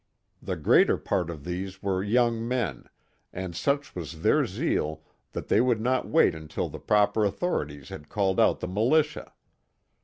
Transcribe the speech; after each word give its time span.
The 0.41 0.55
greater 0.55 0.97
part 0.97 1.29
of 1.29 1.43
these 1.43 1.83
were 1.83 2.01
young 2.01 2.47
men, 2.47 2.85
and 3.31 3.55
such 3.55 3.93
was 3.95 4.23
their 4.23 4.47
zeal 4.47 5.03
that 5.33 5.47
they 5.47 5.61
would 5.61 5.79
not 5.79 6.07
wait 6.09 6.33
until 6.33 6.69
the 6.69 6.79
proper 6.79 7.23
authorities 7.23 7.89
had 7.89 8.09
called 8.09 8.39
out 8.39 8.61
the 8.61 8.67
militia. 8.67 9.31